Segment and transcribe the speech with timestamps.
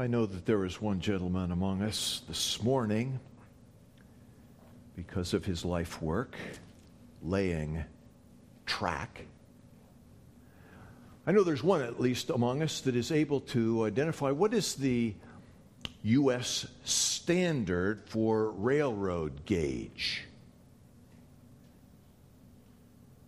[0.00, 3.20] I know that there is one gentleman among us this morning,
[4.96, 6.36] because of his life work,
[7.22, 7.84] laying
[8.64, 9.26] track.
[11.26, 14.74] I know there's one, at least among us, that is able to identify what is
[14.74, 15.12] the
[16.04, 16.66] U.S.
[16.82, 20.24] standard for railroad gauge.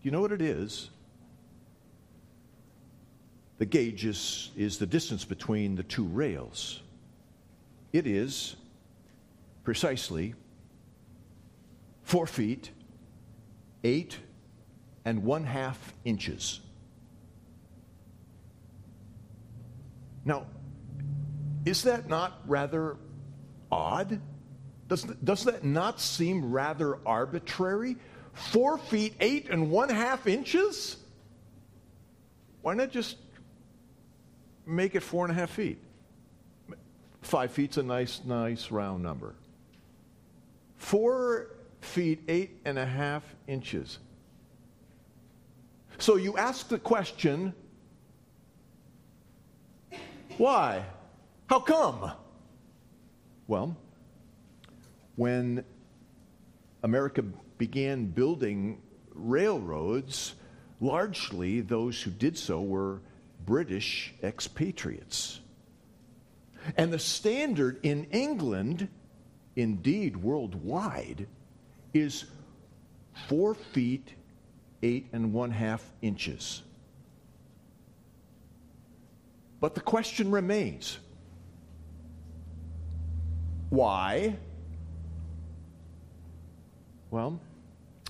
[0.00, 0.89] Do you know what it is?
[3.62, 6.82] The gauge is, is the distance between the two rails.
[7.93, 8.57] It is
[9.62, 10.34] precisely
[12.03, 12.72] four feet,
[13.84, 14.18] eight
[15.04, 16.58] and one half inches.
[20.25, 20.46] Now,
[21.64, 22.96] is that not rather
[23.70, 24.20] odd?
[24.89, 27.94] Does, does that not seem rather arbitrary?
[28.32, 30.96] Four feet, eight and one half inches?
[32.62, 33.19] Why not just
[34.66, 35.78] make it four and a half feet?
[37.23, 39.34] Five feet's a nice, nice round number.
[40.77, 41.50] Four
[41.81, 43.98] feet, eight and a half inches.
[45.98, 47.55] So you ask the question
[50.39, 50.84] why?
[51.48, 52.12] How come?
[53.47, 53.77] Well,
[55.17, 55.65] when
[56.83, 57.22] America
[57.59, 58.81] began building
[59.15, 60.34] railroads,
[60.81, 63.00] largely those who did so were
[63.45, 65.41] British expatriates.
[66.77, 68.89] And the standard in England,
[69.57, 71.27] indeed worldwide,
[71.93, 72.25] is
[73.29, 74.15] four feet,
[74.83, 76.62] eight and one half inches.
[79.61, 80.99] But the question remains
[83.71, 84.37] why?
[87.11, 87.41] Well,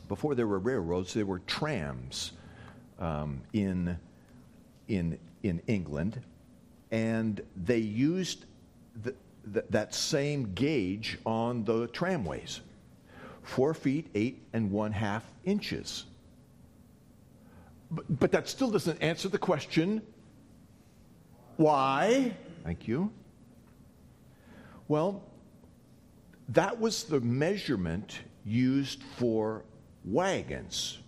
[0.08, 2.32] before there were railroads, there were trams
[2.98, 3.96] um, in,
[4.92, 6.20] in, in England,
[6.90, 8.44] and they used
[9.02, 9.14] the,
[9.52, 12.60] the, that same gauge on the tramways
[13.42, 16.04] four feet, eight and one half inches.
[17.90, 20.02] But, but that still doesn't answer the question
[21.56, 22.34] why?
[22.64, 23.12] Thank you.
[24.88, 25.22] Well,
[26.48, 29.64] that was the measurement used for
[30.04, 30.98] wagons.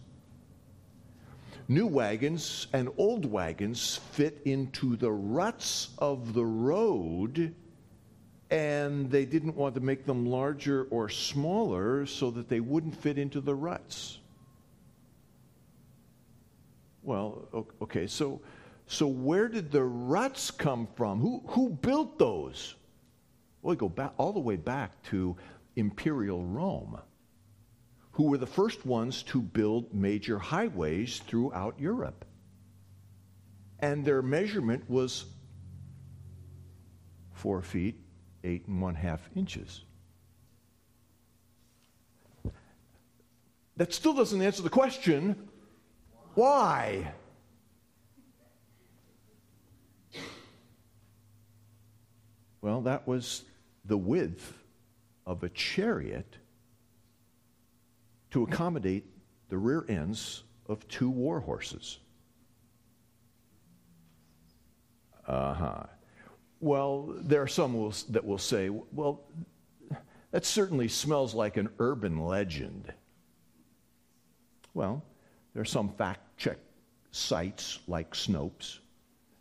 [1.68, 7.54] New wagons and old wagons fit into the ruts of the road,
[8.50, 13.18] and they didn't want to make them larger or smaller so that they wouldn't fit
[13.18, 14.18] into the ruts.
[17.02, 17.48] Well,
[17.80, 18.40] okay, so
[18.86, 21.20] so, where did the ruts come from?
[21.20, 22.74] Who, who built those?
[23.62, 25.36] Well, we go back all the way back to
[25.76, 26.98] imperial Rome,
[28.14, 32.24] who were the first ones to build major highways throughout Europe.
[33.80, 35.26] And their measurement was
[37.32, 38.00] four feet,
[38.44, 39.84] eight and one half inches.
[43.76, 45.48] That still doesn't answer the question
[46.34, 47.12] why?
[52.60, 53.42] Well, that was
[53.84, 54.56] the width
[55.26, 56.38] of a chariot
[58.34, 59.06] to accommodate
[59.48, 62.00] the rear ends of two war horses.
[65.24, 65.82] Uh huh.
[66.58, 69.22] Well, there are some that will say, well,
[70.32, 72.92] that certainly smells like an urban legend.
[74.74, 75.04] Well,
[75.52, 76.58] there are some fact check
[77.12, 78.80] sites like Snopes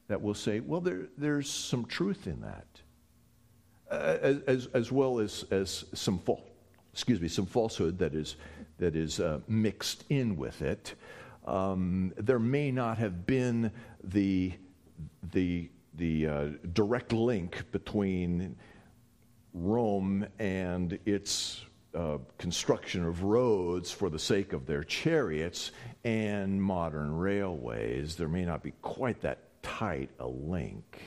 [0.08, 2.68] that will say, well, there, there's some truth in that
[3.90, 6.42] as, as well as, as some false,
[6.94, 8.36] excuse me, some falsehood that is,
[8.84, 10.96] that is uh, mixed in with it.
[11.46, 13.72] Um, there may not have been
[14.04, 14.52] the,
[15.32, 18.58] the, the uh, direct link between
[19.54, 21.62] Rome and its
[21.96, 25.72] uh, construction of roads for the sake of their chariots
[26.04, 28.18] and modern railways.
[28.18, 31.02] There may not be quite that tight a link.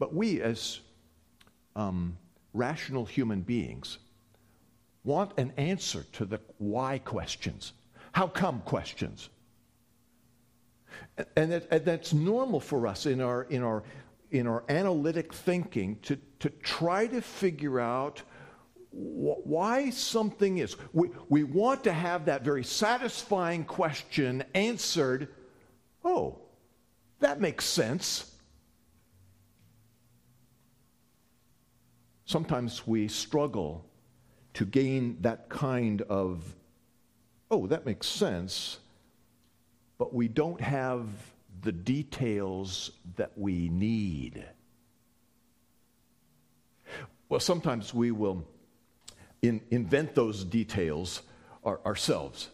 [0.00, 0.80] But we, as
[1.76, 2.16] um,
[2.54, 3.98] rational human beings,
[5.04, 7.72] want an answer to the why questions,
[8.12, 9.28] how come questions.
[11.36, 13.82] And, that, and that's normal for us in our, in our,
[14.30, 18.22] in our analytic thinking to, to try to figure out
[18.90, 20.76] wh- why something is.
[20.92, 25.28] We, we want to have that very satisfying question answered.
[26.04, 26.38] Oh,
[27.20, 28.30] that makes sense.
[32.30, 33.84] sometimes we struggle
[34.54, 36.54] to gain that kind of,
[37.50, 38.78] oh, that makes sense,
[39.98, 41.06] but we don't have
[41.62, 44.44] the details that we need.
[47.28, 48.44] Well, sometimes we will
[49.42, 51.22] in, invent those details
[51.64, 52.48] our, ourselves.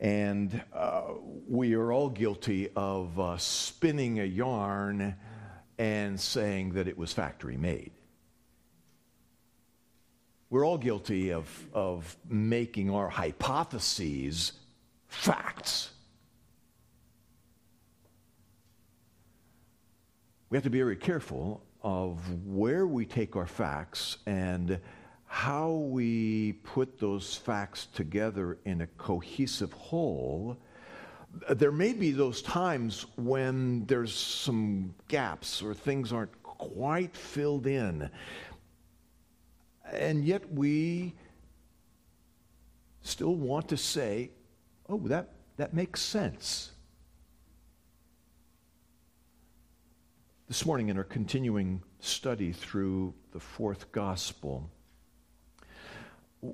[0.00, 1.02] And uh,
[1.48, 5.16] we are all guilty of uh, spinning a yarn
[5.78, 7.92] and saying that it was factory made.
[10.50, 14.52] We're all guilty of, of making our hypotheses
[15.08, 15.90] facts.
[20.50, 24.78] We have to be very careful of where we take our facts and
[25.26, 30.56] how we put those facts together in a cohesive whole,
[31.50, 38.08] there may be those times when there's some gaps or things aren't quite filled in.
[39.92, 41.14] And yet we
[43.02, 44.30] still want to say,
[44.88, 46.70] oh, that, that makes sense.
[50.48, 54.70] This morning, in our continuing study through the fourth gospel,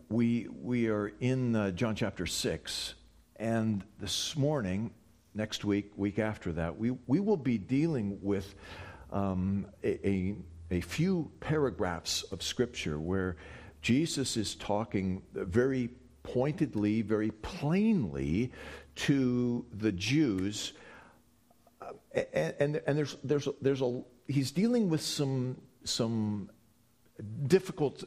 [0.09, 2.94] we, we are in uh, John chapter 6,
[3.37, 4.93] and this morning,
[5.35, 8.55] next week, week after that, we, we will be dealing with
[9.12, 10.35] um, a, a,
[10.70, 13.37] a few paragraphs of Scripture where
[13.82, 15.90] Jesus is talking very
[16.22, 18.52] pointedly, very plainly
[18.94, 20.72] to the Jews.
[22.14, 26.50] And, and, and, there's, there's, there's a, he's dealing with some, some
[27.46, 28.05] difficult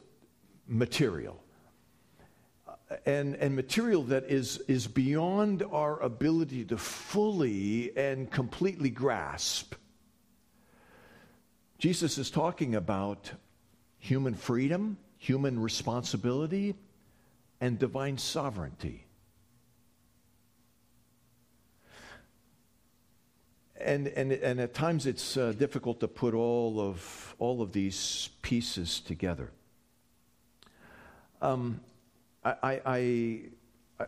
[0.67, 1.43] material
[3.05, 9.75] and, and material that is, is beyond our ability to fully and completely grasp.
[11.83, 13.29] Jesus is talking about
[13.99, 16.75] human freedom, human responsibility,
[17.59, 19.05] and divine sovereignty.
[23.81, 28.29] And, and, and at times it's uh, difficult to put all of, all of these
[28.41, 29.51] pieces together.
[31.41, 31.81] Um,
[32.45, 33.41] I, I,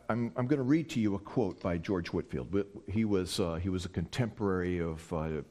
[0.07, 2.55] I'm, I'm going to read to you a quote by George Whitefield.
[2.87, 5.41] He was, uh, he was a contemporary of uh,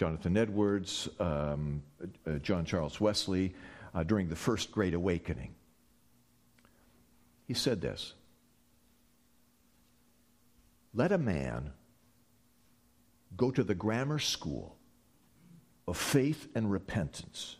[0.00, 1.82] Jonathan Edwards, um,
[2.26, 3.54] uh, John Charles Wesley,
[3.94, 5.54] uh, during the First Great Awakening.
[7.46, 8.14] He said this
[10.94, 11.74] Let a man
[13.36, 14.78] go to the grammar school
[15.86, 17.56] of faith and repentance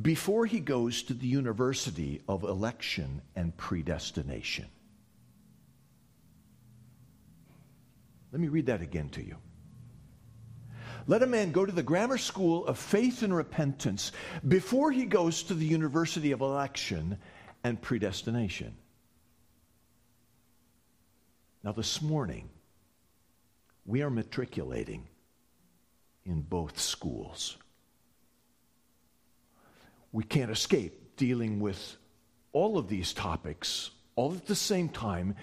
[0.00, 4.66] before he goes to the university of election and predestination.
[8.30, 9.34] Let me read that again to you.
[11.10, 14.12] Let a man go to the grammar school of faith and repentance
[14.46, 17.18] before he goes to the university of election
[17.64, 18.76] and predestination.
[21.64, 22.48] Now, this morning,
[23.84, 25.08] we are matriculating
[26.24, 27.56] in both schools
[30.12, 31.96] we can't escape dealing with
[32.52, 35.34] all of these topics all at the same time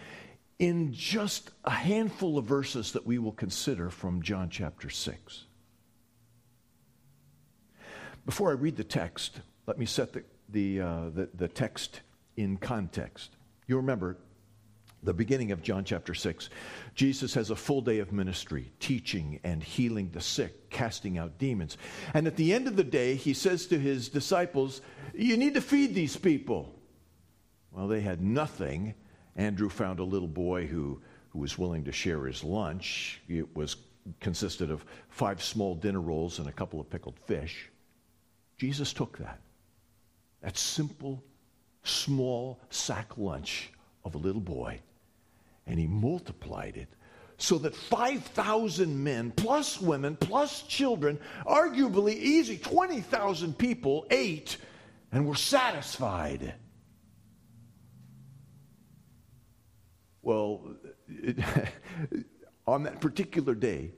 [0.59, 5.46] in just a handful of verses that we will consider from John chapter 6.
[8.27, 12.01] Before I read the text, let me set the, the, uh, the, the text
[12.35, 13.37] in context.
[13.67, 14.17] You remember,
[15.01, 16.49] the beginning of John chapter 6,
[16.93, 21.77] Jesus has a full day of ministry, teaching and healing the sick, casting out demons.
[22.13, 24.81] And at the end of the day, he says to his disciples,
[25.13, 26.75] You need to feed these people.
[27.71, 28.93] Well, they had nothing.
[29.37, 33.21] Andrew found a little boy who, who was willing to share his lunch.
[33.29, 33.77] It was
[34.19, 37.69] consisted of five small dinner rolls and a couple of pickled fish.
[38.57, 39.39] Jesus took that.
[40.41, 41.23] That simple,
[41.83, 43.71] small sack lunch
[44.03, 44.79] of a little boy
[45.67, 46.87] and he multiplied it
[47.37, 54.57] so that 5,000 men, plus women, plus children, arguably easy, 20,000 people ate
[55.11, 56.55] and were satisfied.
[60.23, 61.37] Well, it,
[62.67, 63.91] on that particular day,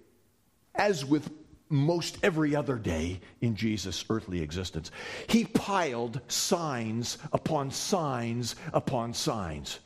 [0.75, 1.31] as with
[1.69, 4.91] most every other day in Jesus' earthly existence,
[5.27, 9.79] he piled signs upon signs upon signs.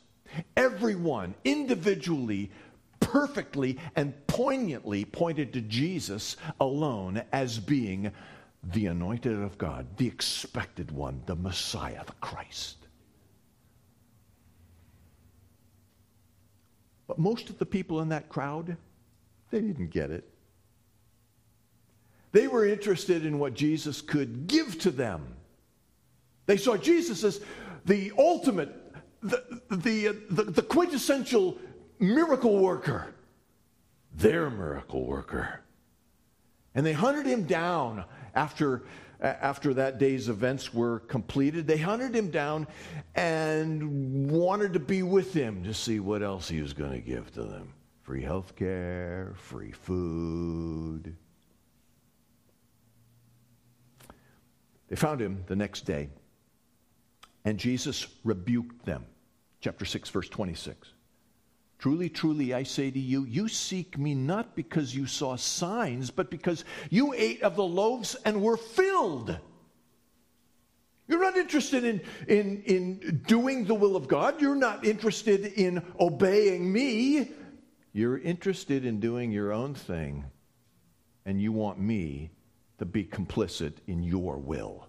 [0.56, 2.50] Everyone individually,
[3.00, 8.10] perfectly, and poignantly pointed to Jesus alone as being
[8.72, 12.78] the anointed of God, the expected one, the Messiah, the Christ.
[17.06, 18.78] But most of the people in that crowd,
[19.50, 20.33] they didn't get it.
[22.34, 25.36] They were interested in what Jesus could give to them.
[26.46, 27.40] They saw Jesus as
[27.84, 28.74] the ultimate
[29.22, 31.56] the, the, the, the quintessential
[32.00, 33.14] miracle worker,
[34.12, 35.60] their miracle worker.
[36.74, 38.82] And they hunted him down after,
[39.20, 41.68] after that day's events were completed.
[41.68, 42.66] They hunted him down
[43.14, 47.32] and wanted to be with him to see what else he was going to give
[47.34, 47.72] to them
[48.02, 51.16] free health care, free food.
[54.88, 56.08] They found him the next day,
[57.44, 59.06] and Jesus rebuked them.
[59.60, 60.92] Chapter 6, verse 26.
[61.78, 66.30] Truly, truly, I say to you, you seek me not because you saw signs, but
[66.30, 69.38] because you ate of the loaves and were filled.
[71.06, 74.40] You're not interested in, in, in doing the will of God.
[74.40, 77.30] You're not interested in obeying me.
[77.92, 80.24] You're interested in doing your own thing,
[81.26, 82.30] and you want me
[82.84, 84.86] to be complicit in your will.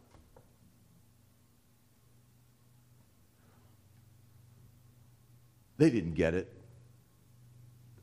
[5.77, 6.51] They didn't get it.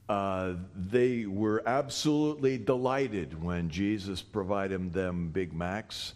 [0.09, 6.15] Uh, they were absolutely delighted when Jesus provided them Big Macs.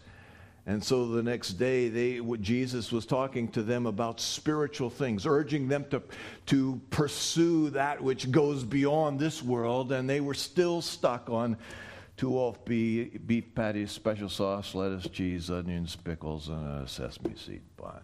[0.66, 5.68] And so the next day, they, Jesus was talking to them about spiritual things, urging
[5.68, 6.02] them to,
[6.46, 9.92] to pursue that which goes beyond this world.
[9.92, 11.56] And they were still stuck on
[12.16, 17.62] two off beef, beef patties, special sauce, lettuce, cheese, onions, pickles, and a sesame seed
[17.76, 18.00] bun.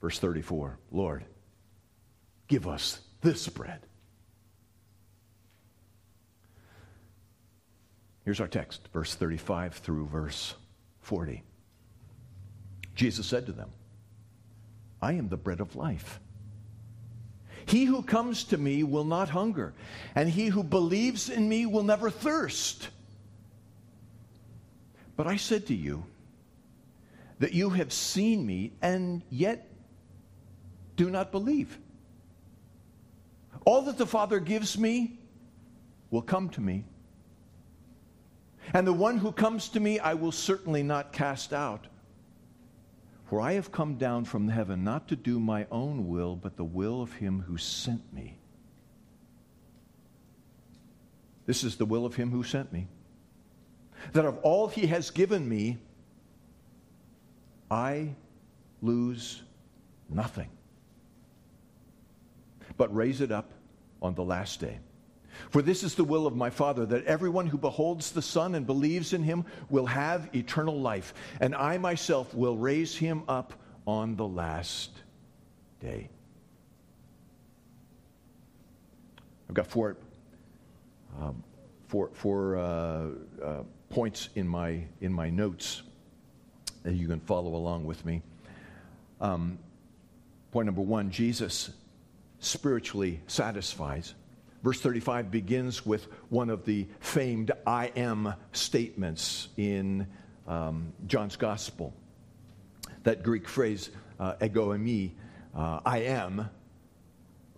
[0.00, 1.24] Verse 34 Lord,
[2.48, 3.80] give us this bread.
[8.24, 10.54] Here's our text, verse 35 through verse
[11.00, 11.42] 40.
[12.94, 13.70] Jesus said to them,
[15.00, 16.20] I am the bread of life.
[17.70, 19.72] He who comes to me will not hunger,
[20.16, 22.88] and he who believes in me will never thirst.
[25.16, 26.04] But I said to you
[27.38, 29.70] that you have seen me, and yet
[30.96, 31.78] do not believe.
[33.64, 35.20] All that the Father gives me
[36.10, 36.84] will come to me.
[38.74, 41.86] And the one who comes to me, I will certainly not cast out.
[43.30, 46.64] For I have come down from heaven not to do my own will, but the
[46.64, 48.36] will of him who sent me.
[51.46, 52.88] This is the will of him who sent me.
[54.14, 55.78] That of all he has given me,
[57.70, 58.16] I
[58.82, 59.44] lose
[60.08, 60.50] nothing
[62.76, 63.52] but raise it up
[64.02, 64.80] on the last day.
[65.48, 68.66] For this is the will of my Father, that everyone who beholds the Son and
[68.66, 73.54] believes in him will have eternal life, and I myself will raise him up
[73.86, 74.90] on the last
[75.80, 76.08] day.
[79.48, 79.96] I've got four,
[81.20, 81.42] um,
[81.88, 83.06] four, four uh,
[83.42, 85.82] uh, points in my, in my notes
[86.84, 88.22] that you can follow along with me.
[89.20, 89.58] Um,
[90.52, 91.70] point number one Jesus
[92.38, 94.14] spiritually satisfies.
[94.62, 100.06] Verse 35 begins with one of the famed I am statements in
[100.46, 101.94] um, John's Gospel.
[103.04, 105.12] That Greek phrase, uh, ego eimi,
[105.54, 106.50] uh, I am,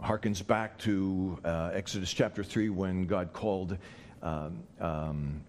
[0.01, 3.79] harkens back to uh, Exodus chapter 3 when God called
[4.23, 5.43] um, um,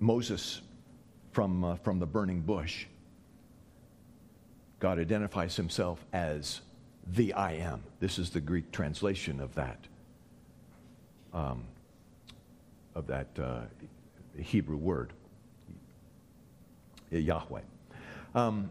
[0.00, 0.60] Moses
[1.32, 2.86] from, uh, from the burning bush.
[4.80, 6.60] God identifies himself as
[7.06, 7.82] the I am.
[8.00, 9.78] This is the Greek translation of that,
[11.32, 11.64] um,
[12.94, 13.60] of that uh,
[14.40, 15.12] Hebrew word,
[17.10, 17.60] Yahweh.
[18.34, 18.70] Um,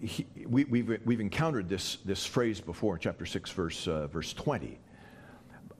[0.00, 4.32] he, we, we've, we've encountered this, this phrase before in chapter 6, verse, uh, verse
[4.32, 4.78] 20.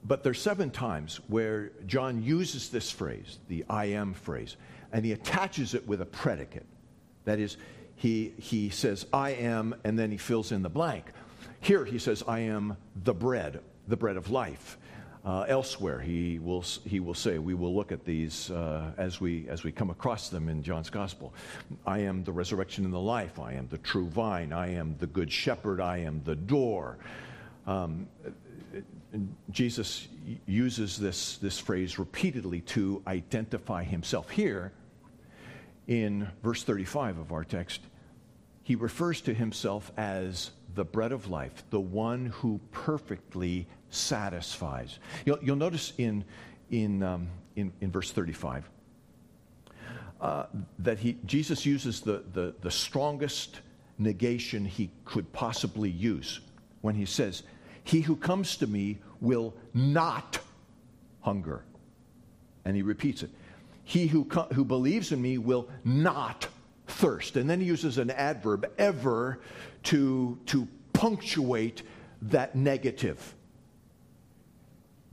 [0.03, 4.55] But there's seven times where John uses this phrase, the I am phrase,
[4.91, 6.65] and he attaches it with a predicate.
[7.25, 7.57] That is,
[7.95, 11.05] he, he says, I am, and then he fills in the blank.
[11.59, 14.77] Here he says, I am the bread, the bread of life.
[15.25, 19.49] Uh, elsewhere, he will, he will say, we will look at these uh, as, we,
[19.49, 21.33] as we come across them in John's gospel.
[21.83, 23.39] I am the resurrection and the life.
[23.39, 24.53] I am the true vine.
[24.53, 25.81] I am the good shepherd.
[25.81, 26.99] I am the door.
[27.65, 28.07] Um,
[29.49, 30.07] Jesus
[30.45, 34.29] uses this, this phrase repeatedly to identify himself.
[34.29, 34.73] Here,
[35.87, 37.81] in verse 35 of our text,
[38.61, 44.99] he refers to himself as the bread of life, the one who perfectly satisfies.
[45.25, 46.23] You'll, you'll notice in,
[46.69, 48.69] in, um, in, in, verse 35
[50.21, 50.45] uh,
[50.79, 53.61] that he, Jesus uses the, the, the strongest
[53.97, 56.39] negation he could possibly use
[56.81, 57.43] when he says,
[57.83, 60.39] He who comes to me will not
[61.21, 61.63] hunger.
[62.63, 63.29] And he repeats it.
[63.83, 66.47] He who, co- who believes in me will not
[66.87, 67.35] thirst.
[67.35, 69.39] And then he uses an adverb, ever,
[69.83, 71.83] to, to punctuate
[72.23, 73.35] that negative.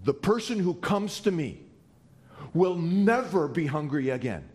[0.05, 1.61] The person who comes to me
[2.55, 4.49] will never be hungry again.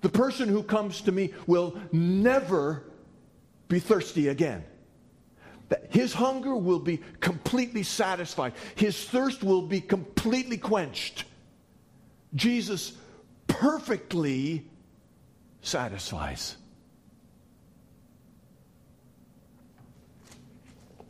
[0.00, 2.84] The person who comes to me will never
[3.68, 4.64] be thirsty again.
[5.88, 8.52] His hunger will be completely satisfied.
[8.74, 11.24] His thirst will be completely quenched.
[12.34, 12.92] Jesus
[13.46, 14.68] perfectly
[15.62, 16.56] satisfies.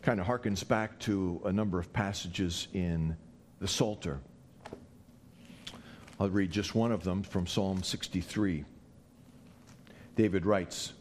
[0.02, 3.16] Kind of harkens back to a number of passages in
[3.64, 4.20] the Psalter.
[6.20, 8.62] I'll read just one of them from Psalm 63.
[10.16, 10.92] David writes,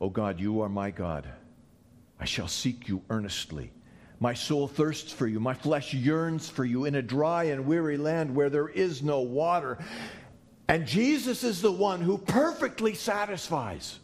[0.00, 1.28] O God, you are my God.
[2.20, 3.72] I shall seek you earnestly.
[4.20, 5.40] My soul thirsts for you.
[5.40, 9.22] My flesh yearns for you in a dry and weary land where there is no
[9.22, 9.76] water.
[10.68, 13.98] And Jesus is the one who perfectly satisfies,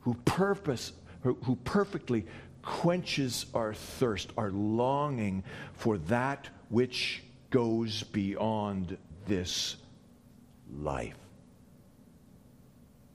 [0.00, 2.26] who, purpose, who perfectly
[2.62, 9.76] quenches our thirst, our longing for that which goes beyond this
[10.72, 11.16] life.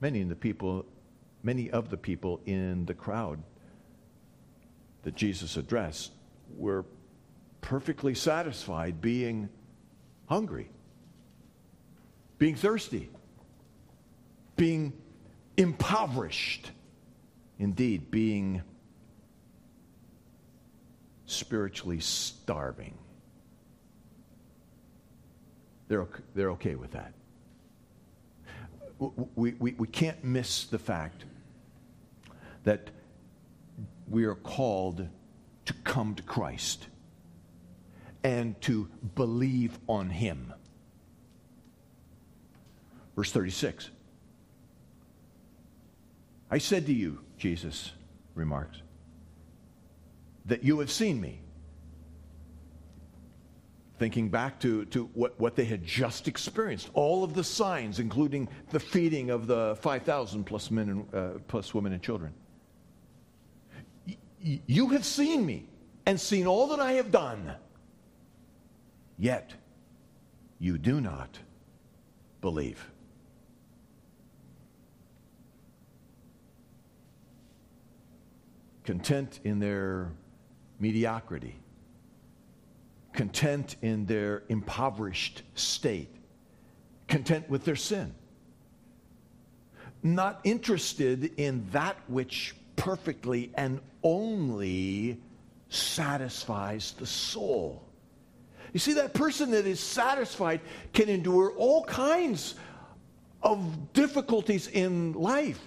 [0.00, 0.84] Many of the people,
[1.42, 3.42] many of the people in the crowd
[5.02, 6.12] that Jesus addressed
[6.56, 6.84] were
[7.60, 9.48] perfectly satisfied being
[10.26, 10.68] hungry,
[12.38, 13.08] being thirsty,
[14.56, 14.92] being
[15.56, 16.70] impoverished,
[17.58, 18.62] indeed, being
[21.26, 22.96] spiritually starving.
[25.88, 27.12] They're, they're okay with that.
[28.98, 31.24] We, we, we can't miss the fact
[32.64, 32.90] that
[34.08, 35.06] we are called
[35.66, 36.86] to come to Christ
[38.24, 40.52] and to believe on Him.
[43.14, 43.90] Verse 36.
[46.50, 47.92] I said to you, Jesus
[48.34, 48.82] remarks,
[50.46, 51.40] that you have seen me
[53.98, 58.48] thinking back to, to what, what they had just experienced, all of the signs, including
[58.70, 62.34] the feeding of the 5,000 plus men and uh, plus women and children.
[64.06, 65.66] Y- you have seen me
[66.04, 67.52] and seen all that I have done,
[69.18, 69.54] yet
[70.58, 71.38] you do not
[72.42, 72.90] believe.
[78.84, 80.12] Content in their
[80.78, 81.58] mediocrity
[83.16, 86.14] content in their impoverished state,
[87.08, 88.14] content with their sin,
[90.02, 95.18] not interested in that which perfectly and only
[95.70, 97.82] satisfies the soul.
[98.72, 100.60] You see, that person that is satisfied
[100.92, 102.54] can endure all kinds
[103.42, 105.60] of difficulties in life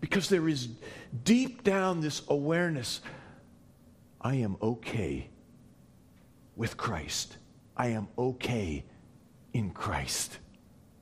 [0.00, 0.68] because there is
[1.24, 3.00] deep down this awareness
[4.26, 5.30] I am okay
[6.56, 7.36] with Christ.
[7.76, 8.84] I am okay
[9.52, 10.38] in Christ.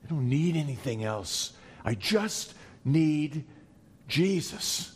[0.03, 1.53] I don't need anything else.
[1.83, 3.43] I just need
[4.07, 4.95] Jesus.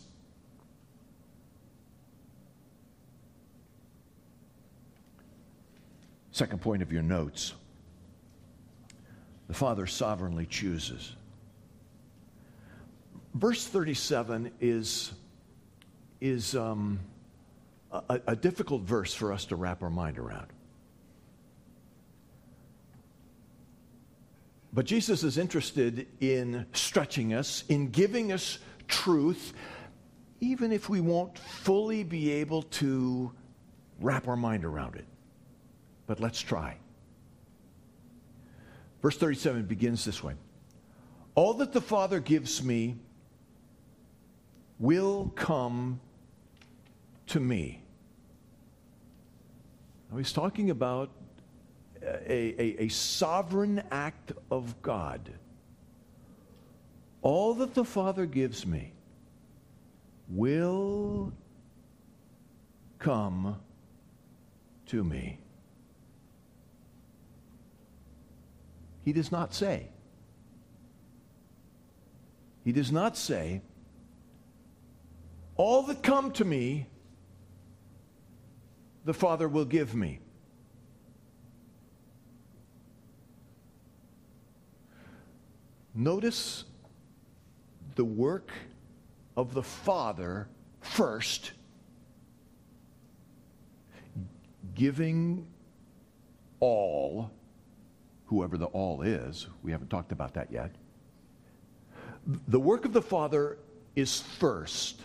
[6.30, 7.54] Second point of your notes
[9.48, 11.16] the Father sovereignly chooses.
[13.34, 15.10] Verse 37 is,
[16.20, 17.00] is um,
[17.92, 20.46] a, a difficult verse for us to wrap our mind around.
[24.72, 29.52] But Jesus is interested in stretching us, in giving us truth,
[30.40, 33.32] even if we won't fully be able to
[34.00, 35.06] wrap our mind around it.
[36.06, 36.76] But let's try.
[39.02, 40.34] Verse 37 begins this way
[41.34, 42.96] All that the Father gives me
[44.78, 46.00] will come
[47.28, 47.79] to me.
[50.10, 51.10] Now he's talking about
[52.02, 55.30] uh, a, a, a sovereign act of God.
[57.22, 58.92] All that the Father gives me
[60.28, 61.32] will
[62.98, 63.56] come
[64.86, 65.38] to me.
[69.04, 69.88] He does not say.
[72.64, 73.62] He does not say,
[75.56, 76.86] All that come to me
[79.04, 80.20] the Father will give me.
[85.94, 86.64] Notice
[87.96, 88.52] the work
[89.36, 90.48] of the Father
[90.80, 91.52] first,
[94.74, 95.46] giving
[96.60, 97.30] all,
[98.26, 100.74] whoever the all is, we haven't talked about that yet.
[102.48, 103.58] The work of the Father
[103.96, 105.00] is first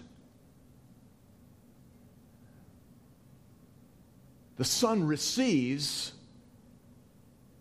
[4.58, 6.14] the Son receives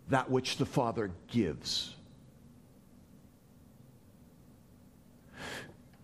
[0.09, 1.95] that which the Father gives.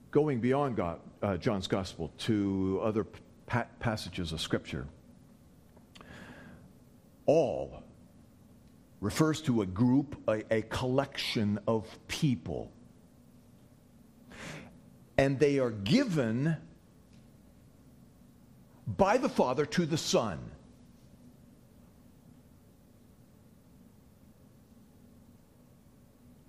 [0.09, 3.05] Going beyond God, uh, John's Gospel to other
[3.45, 4.85] pa- passages of Scripture,
[7.25, 7.83] all
[8.99, 12.71] refers to a group, a, a collection of people.
[15.17, 16.57] And they are given
[18.97, 20.39] by the Father to the Son.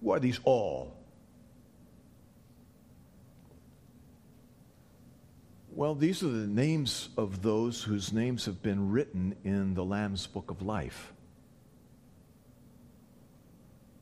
[0.02, 0.94] Who are these all?
[5.74, 10.26] Well, these are the names of those whose names have been written in the Lamb's
[10.26, 11.12] Book of Life.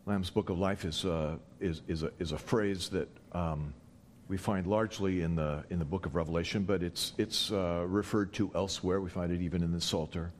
[0.06, 3.72] Lamb's Book of Life is, uh, is, is, a, is a phrase that um,
[4.26, 8.32] we find largely in the, in the book of Revelation, but it's, it's uh, referred
[8.32, 9.00] to elsewhere.
[9.00, 10.32] We find it even in the Psalter.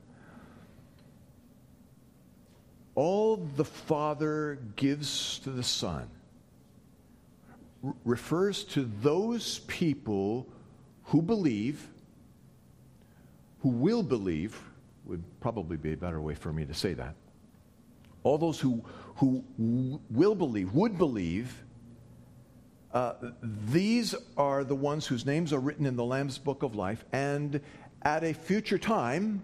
[2.95, 6.09] All the Father gives to the Son
[7.85, 10.47] r- refers to those people
[11.05, 11.87] who believe,
[13.61, 14.61] who will believe,
[15.05, 17.15] would probably be a better way for me to say that.
[18.23, 18.85] All those who,
[19.17, 19.45] who
[20.11, 21.65] will believe, would believe,
[22.93, 27.05] uh, these are the ones whose names are written in the Lamb's Book of Life,
[27.13, 27.61] and
[28.03, 29.43] at a future time,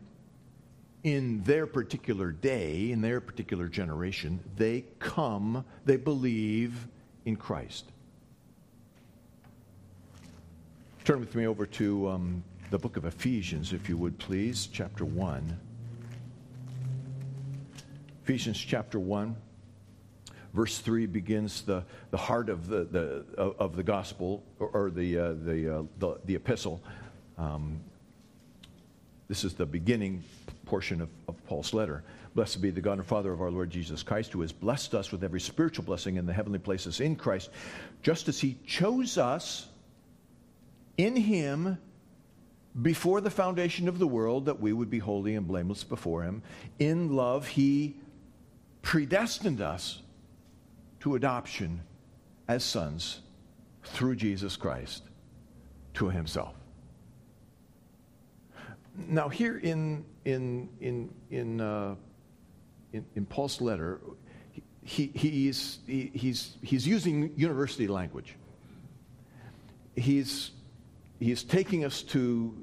[1.07, 6.89] in their particular day, in their particular generation, they come, they believe
[7.25, 7.85] in Christ.
[11.05, 12.43] Turn with me over to um,
[12.73, 15.57] the book of Ephesians, if you would please, chapter 1.
[18.25, 19.37] Ephesians chapter 1.
[20.55, 25.17] Verse 3 begins the, the heart of the, the, of the gospel, or, or the,
[25.17, 26.83] uh, the, uh, the, the, epistle.
[27.39, 27.79] Um,
[29.29, 30.25] this is the beginning
[30.67, 32.05] portion of, of Paul's letter.
[32.35, 35.11] Blessed be the God and Father of our Lord Jesus Christ, who has blessed us
[35.11, 37.49] with every spiritual blessing in the heavenly places in Christ,
[38.03, 39.67] just as he chose us
[40.99, 41.79] in him
[42.83, 46.43] before the foundation of the world that we would be holy and blameless before him.
[46.79, 47.97] In love, he
[48.83, 50.03] predestined us
[51.01, 51.81] to adoption
[52.49, 53.21] as sons
[53.83, 55.03] through Jesus Christ
[55.95, 56.55] to himself.
[58.97, 61.97] Now, here in, in, in, in, uh,
[62.93, 64.01] in, in, Paul's letter,
[64.83, 68.37] he, he's, he, he's, he's using university language.
[69.97, 70.53] He's,
[71.21, 72.57] he's taking us to,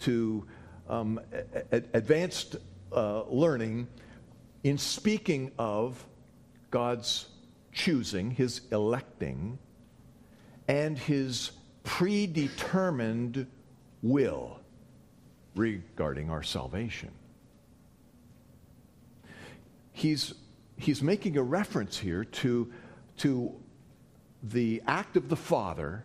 [0.00, 0.46] to
[0.88, 2.56] um, a, a, advanced
[2.92, 3.86] uh, learning
[4.62, 6.02] in speaking of
[6.70, 7.26] God's
[7.72, 9.58] choosing, his electing,
[10.66, 11.50] and his
[11.82, 13.46] predetermined
[14.02, 14.60] will
[15.54, 17.10] regarding our salvation.
[19.92, 20.34] He's,
[20.76, 22.72] he's making a reference here to,
[23.18, 23.54] to
[24.42, 26.04] the act of the Father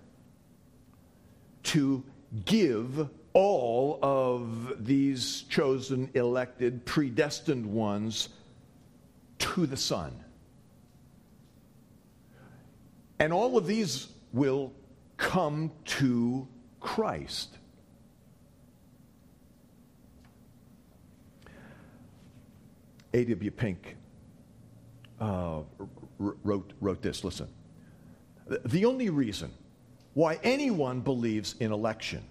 [1.64, 2.04] to
[2.46, 8.30] give all of these chosen, elected, predestined ones
[9.40, 10.14] to the Son.
[13.20, 14.72] And all of these will
[15.18, 16.48] come to
[16.80, 17.59] Christ.
[23.14, 23.52] A.W.
[23.52, 23.98] Pink
[25.20, 25.62] uh,
[26.18, 27.48] wrote, wrote this listen.
[28.66, 29.52] The only reason
[30.14, 32.24] why anyone believes in election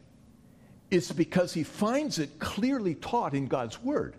[0.90, 4.16] is because he finds it clearly taught in God's Word.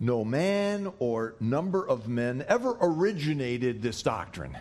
[0.00, 4.56] No man or number of men ever originated this doctrine.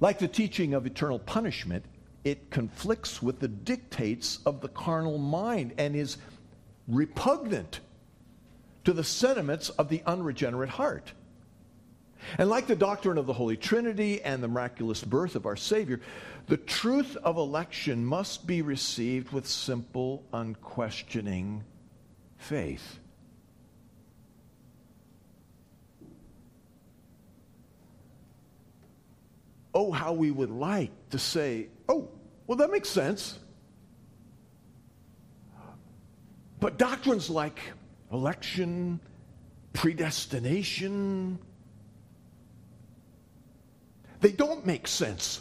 [0.00, 1.84] Like the teaching of eternal punishment,
[2.24, 6.16] it conflicts with the dictates of the carnal mind and is
[6.88, 7.80] repugnant
[8.84, 11.12] to the sentiments of the unregenerate heart.
[12.38, 16.00] And like the doctrine of the Holy Trinity and the miraculous birth of our Savior,
[16.46, 21.64] the truth of election must be received with simple, unquestioning
[22.36, 22.98] faith.
[29.74, 32.08] Oh, how we would like to say, oh,
[32.46, 33.38] well, that makes sense.
[36.60, 37.58] But doctrines like
[38.12, 39.00] election,
[39.72, 41.38] predestination,
[44.20, 45.40] they don't make sense.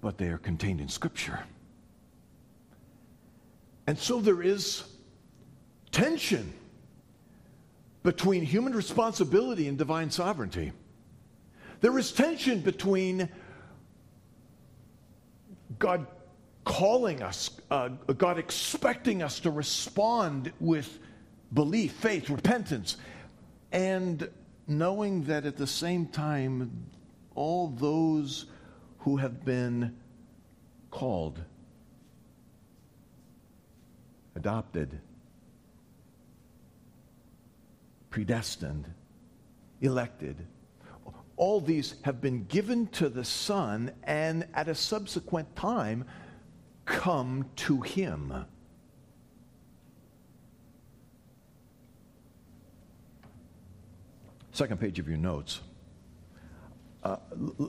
[0.00, 1.40] But they are contained in Scripture.
[3.86, 4.84] And so there is
[5.92, 6.52] tension
[8.02, 10.72] between human responsibility and divine sovereignty.
[11.80, 13.28] There is tension between
[15.78, 16.06] God
[16.70, 21.00] calling us, uh, God expecting us to respond with
[21.52, 22.96] belief, faith, repentance,
[23.72, 24.30] and
[24.68, 26.86] knowing that at the same time,
[27.34, 28.46] all those
[29.00, 29.96] who have been
[30.92, 31.40] called,
[34.36, 35.00] adopted,
[38.10, 38.86] predestined,
[39.80, 40.46] elected,
[41.36, 46.04] all these have been given to the Son and at a subsequent time
[46.90, 48.44] come to Him.
[54.52, 55.60] Second page of your notes.
[57.02, 57.16] Uh,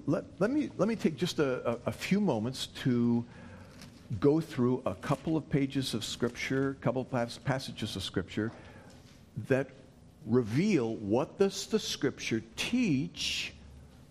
[0.08, 3.24] let, let, me, let me take just a, a, few moments to
[4.20, 8.52] go through a couple of pages of Scripture, a couple of passages of Scripture
[9.48, 9.70] that
[10.26, 13.54] reveal what does the Scripture teach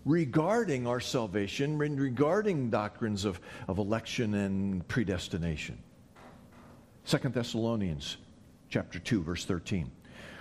[0.04, 5.78] regarding our salvation regarding doctrines of, of election and predestination.
[7.04, 8.16] Second Thessalonians
[8.68, 9.90] chapter 2, verse 13.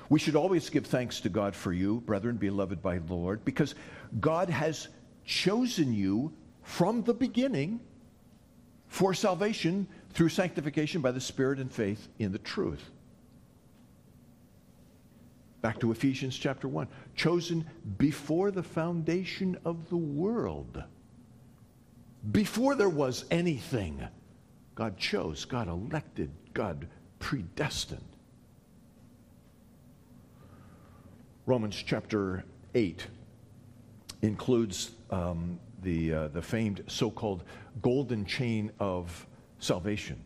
[0.09, 3.75] We should always give thanks to God for you, brethren, beloved by the Lord, because
[4.19, 4.87] God has
[5.23, 7.79] chosen you from the beginning
[8.87, 12.89] for salvation through sanctification by the Spirit and faith in the truth.
[15.61, 16.87] Back to Ephesians chapter 1.
[17.15, 17.65] Chosen
[17.97, 20.81] before the foundation of the world.
[22.31, 24.07] Before there was anything,
[24.75, 26.87] God chose, God elected, God
[27.19, 28.03] predestined.
[31.45, 32.45] Romans chapter
[32.75, 33.07] 8
[34.21, 37.43] includes um, the, uh, the famed so called
[37.81, 39.25] golden chain of
[39.59, 40.23] salvation.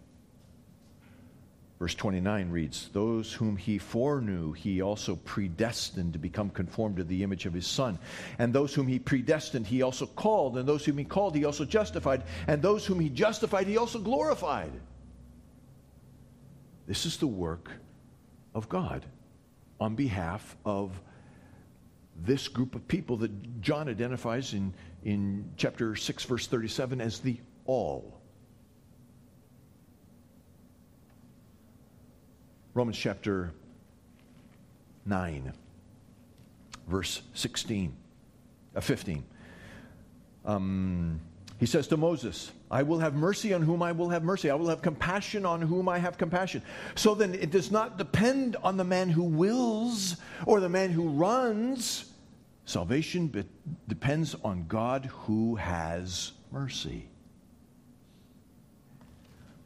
[1.83, 7.23] Verse 29 reads, Those whom he foreknew, he also predestined to become conformed to the
[7.23, 7.99] image of his Son.
[8.39, 10.57] And those whom he predestined, he also called.
[10.57, 12.23] And those whom he called, he also justified.
[12.47, 14.71] And those whom he justified, he also glorified.
[16.87, 17.69] This is the work
[18.55, 19.05] of God
[19.77, 20.97] on behalf of
[22.15, 27.41] this group of people that John identifies in, in chapter 6, verse 37 as the
[27.65, 28.22] all.
[32.73, 33.51] Romans chapter
[35.05, 35.53] 9,
[36.87, 37.93] verse 16,
[38.75, 39.23] uh, 15.
[40.45, 41.19] Um,
[41.59, 44.49] he says to Moses, I will have mercy on whom I will have mercy.
[44.49, 46.63] I will have compassion on whom I have compassion.
[46.95, 51.09] So then it does not depend on the man who wills or the man who
[51.09, 52.11] runs.
[52.65, 53.45] Salvation be-
[53.87, 57.05] depends on God who has mercy.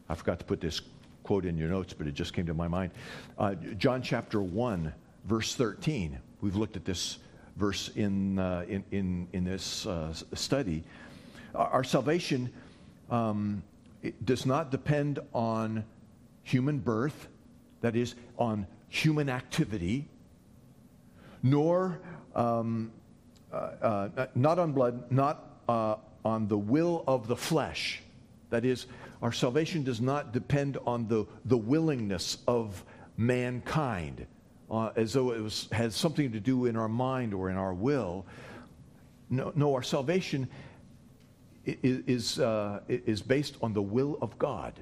[0.10, 0.82] I forgot to put this
[1.28, 2.90] quote in your notes, but it just came to my mind.
[3.38, 4.94] Uh, John chapter 1,
[5.26, 6.18] verse 13.
[6.40, 7.18] We've looked at this
[7.58, 10.86] verse in, uh, in, in, in, this uh, study.
[11.54, 12.54] Our salvation
[13.10, 13.62] um,
[14.24, 15.84] does not depend on
[16.44, 17.28] human birth,
[17.82, 20.08] that is, on human activity,
[21.44, 22.00] nor
[22.36, 22.90] um,
[23.52, 28.02] uh, uh, not on blood, not uh, on the will of the flesh.
[28.50, 28.86] That is,
[29.22, 32.84] our salvation does not depend on the, the willingness of
[33.18, 34.26] mankind,
[34.70, 37.74] uh, as though it was, has something to do in our mind or in our
[37.74, 38.26] will.
[39.30, 40.48] No, no our salvation
[41.66, 44.74] is, uh, is based on the will of God.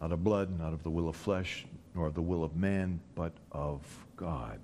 [0.00, 3.00] Not of blood, not of the will of flesh, nor of the will of man,
[3.14, 3.80] but of
[4.16, 4.58] God.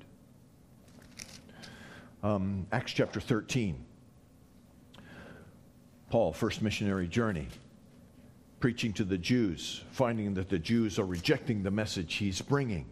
[2.22, 3.84] Um, Acts chapter 13.
[6.16, 7.46] Paul, first missionary journey,
[8.58, 12.86] preaching to the Jews, finding that the Jews are rejecting the message he's bringing.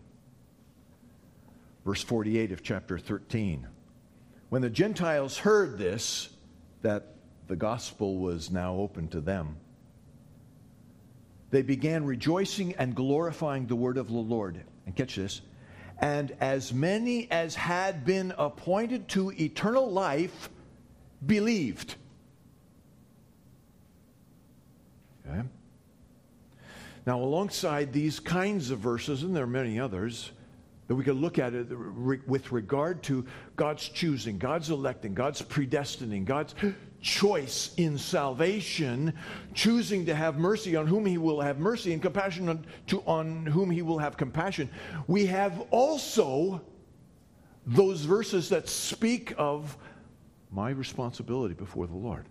[1.86, 3.66] Verse 48 of chapter 13.
[4.50, 6.28] When the Gentiles heard this,
[6.82, 7.14] that
[7.46, 9.56] the gospel was now open to them,
[11.50, 14.60] they began rejoicing and glorifying the word of the Lord.
[14.84, 15.40] And catch this.
[15.98, 20.50] And as many as had been appointed to eternal life
[21.24, 21.94] believed.
[25.28, 25.42] Okay?
[27.06, 30.30] Now, alongside these kinds of verses, and there are many others,
[30.86, 31.66] that we could look at it
[32.26, 33.24] with regard to
[33.56, 36.54] God's choosing, God's electing, God's predestining, God's
[37.00, 39.12] choice in salvation,
[39.54, 43.46] choosing to have mercy on whom he will have mercy and compassion on, to, on
[43.46, 44.68] whom he will have compassion.
[45.06, 46.62] We have also
[47.66, 49.76] those verses that speak of
[50.50, 52.26] my responsibility before the Lord.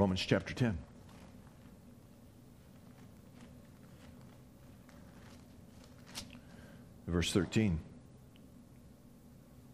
[0.00, 0.78] Romans chapter 10.
[7.06, 7.78] Verse 13.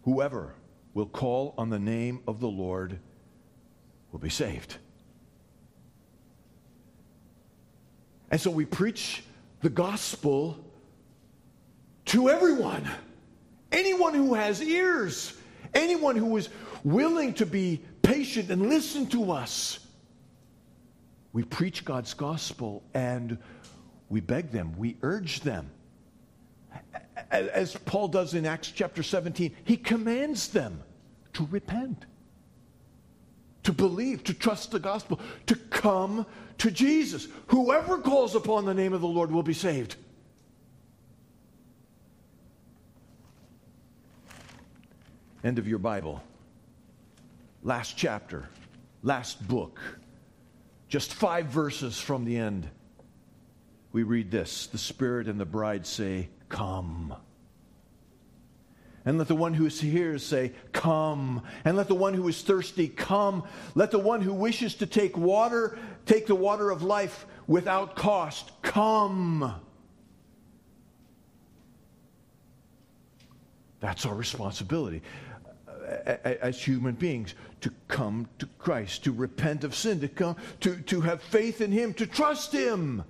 [0.03, 0.53] Whoever
[0.95, 2.99] will call on the name of the Lord
[4.11, 4.79] will be saved.
[8.29, 9.23] And so we preach
[9.63, 10.59] the gospel
[12.07, 12.91] to everyone.
[13.71, 15.35] Anyone who has ears,
[15.73, 16.49] anyone who is
[16.83, 19.86] willing to be patient and listen to us.
[21.37, 23.37] We preach God's gospel and
[24.09, 25.71] we beg them, we urge them.
[27.31, 30.83] As Paul does in Acts chapter 17, he commands them
[31.35, 32.07] to repent,
[33.65, 36.25] to believe, to trust the gospel, to come
[36.57, 37.29] to Jesus.
[37.49, 39.97] Whoever calls upon the name of the Lord will be saved.
[45.45, 46.23] End of your Bible.
[47.63, 48.49] Last chapter,
[49.03, 49.79] last book.
[50.97, 52.71] Just five verses from the end.
[53.93, 57.15] We read this The Spirit and the bride say, Come.
[59.05, 61.43] And let the one who is here say, Come.
[61.67, 63.45] And let the one who is thirsty come.
[63.75, 68.51] Let the one who wishes to take water, take the water of life without cost.
[68.63, 69.55] Come.
[73.81, 75.03] That's our responsibility
[75.87, 81.01] as human beings to come to Christ, to repent of sin, to come to, to
[81.01, 83.05] have faith in Him, to trust Him.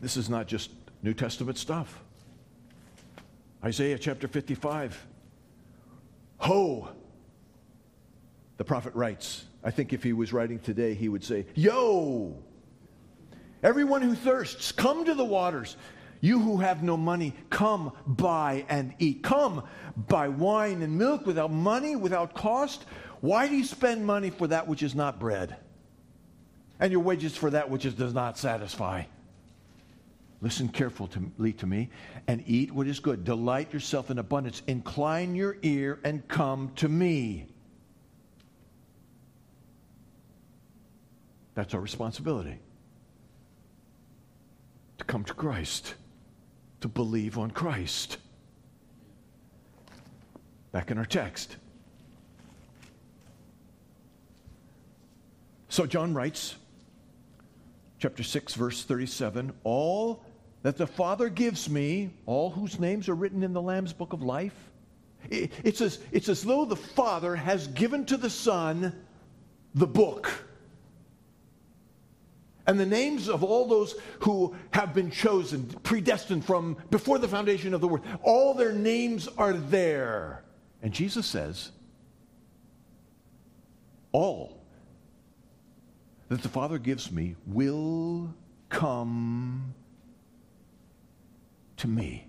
[0.00, 0.70] This is not just
[1.02, 2.02] New Testament stuff.
[3.62, 5.06] Isaiah chapter 55.
[6.38, 6.88] Ho!
[8.56, 12.36] The prophet writes, I think if he was writing today, he would say, Yo!
[13.62, 15.76] Everyone who thirsts, come to the waters.
[16.20, 19.22] You who have no money, come buy and eat.
[19.22, 19.64] Come
[19.96, 22.84] buy wine and milk without money, without cost.
[23.20, 25.56] Why do you spend money for that which is not bread?
[26.78, 29.04] And your wages for that which is, does not satisfy?
[30.42, 31.90] Listen carefully to me
[32.26, 33.24] and eat what is good.
[33.24, 34.62] Delight yourself in abundance.
[34.66, 37.46] Incline your ear and come to me.
[41.54, 42.58] That's our responsibility
[44.96, 45.94] to come to Christ
[46.80, 48.18] to believe on Christ.
[50.72, 51.56] Back in our text.
[55.68, 56.56] So John writes,
[57.98, 60.24] chapter 6, verse 37 All
[60.62, 64.22] that the Father gives me, all whose names are written in the Lamb's book of
[64.22, 64.70] life,
[65.28, 68.94] it's as, it's as though the Father has given to the Son
[69.74, 70.49] the book
[72.70, 77.74] and the names of all those who have been chosen, predestined from before the foundation
[77.74, 80.44] of the world, all their names are there.
[80.80, 81.72] And Jesus says,
[84.12, 84.62] All
[86.28, 88.32] that the Father gives me will
[88.68, 89.74] come
[91.78, 92.28] to me.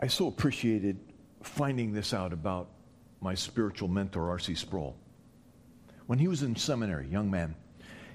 [0.00, 0.98] I so appreciated
[1.50, 2.68] finding this out about
[3.20, 4.54] my spiritual mentor, R.C.
[4.54, 4.96] Sproul.
[6.06, 7.54] When he was in seminary, young man,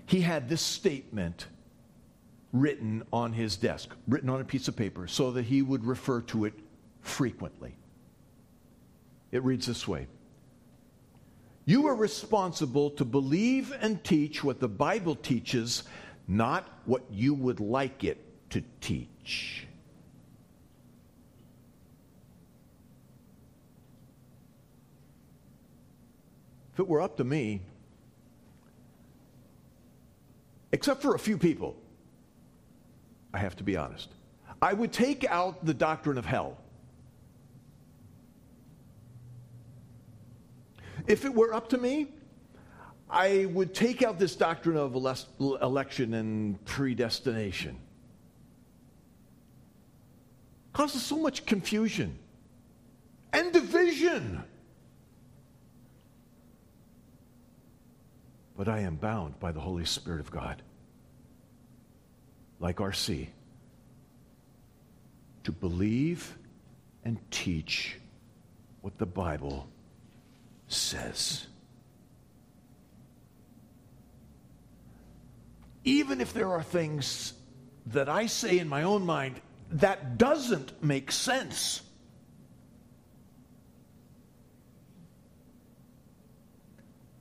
[0.06, 1.48] he had this statement
[2.52, 6.22] written on his desk, written on a piece of paper, so that he would refer
[6.22, 6.54] to it
[7.02, 7.76] frequently.
[9.32, 10.08] It reads this way
[11.66, 15.84] You are responsible to believe and teach what the Bible teaches,
[16.28, 19.65] not what you would like it to teach.
[26.76, 27.62] If it were up to me,
[30.74, 31.78] except for a few people,
[33.34, 34.10] I have to be honest,
[34.62, 36.58] I would take out the doctrine of hell.
[41.08, 42.08] If it were up to me,
[43.10, 47.78] I would take out this doctrine of election and predestination.
[50.66, 52.20] It causes so much confusion
[53.32, 54.44] and division.
[58.58, 60.62] But I am bound by the Holy Spirit of God,
[62.60, 63.30] like R.C.,
[65.44, 66.38] to believe
[67.04, 67.98] and teach
[68.82, 69.68] what the Bible
[70.68, 71.46] says.
[75.84, 77.34] Even if there are things
[77.88, 79.40] that I say in my own mind
[79.72, 81.82] that doesn't make sense.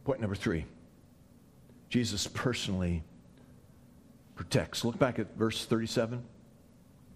[0.04, 0.64] Point number three.
[1.94, 3.04] Jesus personally
[4.34, 4.84] protects.
[4.84, 6.24] Look back at verse 37.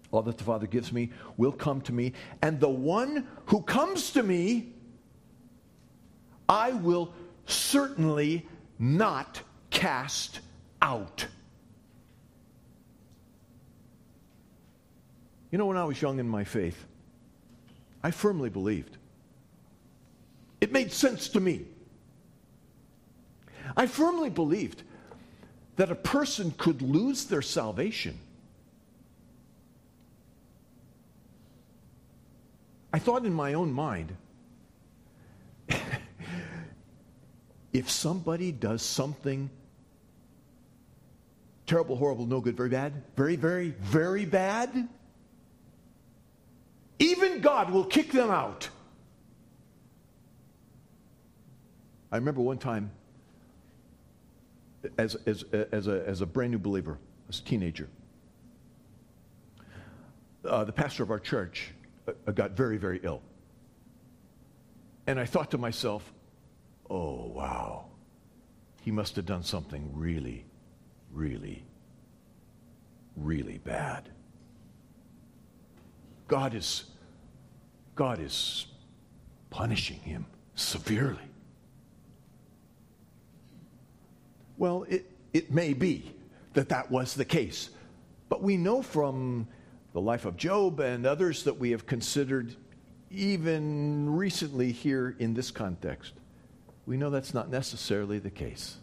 [0.09, 4.11] All that the Father gives me will come to me, and the one who comes
[4.11, 4.71] to me,
[6.47, 7.13] I will
[7.45, 8.47] certainly
[8.79, 10.39] not cast
[10.81, 11.27] out.
[15.51, 16.85] You know, when I was young in my faith,
[18.01, 18.95] I firmly believed.
[20.61, 21.65] It made sense to me.
[23.75, 24.83] I firmly believed
[25.75, 28.17] that a person could lose their salvation.
[32.91, 34.15] I thought in my own mind
[37.73, 39.49] if somebody does something
[41.65, 44.87] terrible, horrible, no good, very bad, very, very, very bad,
[46.97, 48.67] even God will kick them out.
[52.11, 52.89] I remember one time,
[54.97, 57.89] as, as, as, a, as a brand new believer, as a teenager,
[60.45, 61.71] uh, the pastor of our church
[62.07, 63.21] uh, got very, very ill.
[65.07, 66.13] And I thought to myself,
[66.89, 67.85] oh, wow,
[68.81, 70.45] he must have done something really,
[71.11, 71.63] really,
[73.15, 74.09] really bad.
[76.27, 76.85] God is,
[77.95, 78.67] God is
[79.49, 80.25] punishing him
[80.55, 81.28] severely.
[84.59, 86.13] Well, it, it may be
[86.53, 87.69] that that was the case.
[88.27, 89.47] But we know from
[89.93, 92.55] the life of Job and others that we have considered
[93.09, 96.13] even recently here in this context,
[96.85, 98.75] we know that's not necessarily the case.